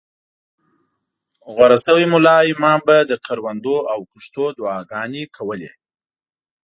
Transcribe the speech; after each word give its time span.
غوره 1.53 1.77
شوي 1.85 2.05
ملا 2.11 2.37
او 2.41 2.47
امام 2.53 2.79
به 2.87 2.97
د 3.09 3.11
کروندو 3.25 3.77
او 3.93 3.99
کښتو 4.11 4.45
دعاګانې 4.57 5.23
کولې. 5.35 5.71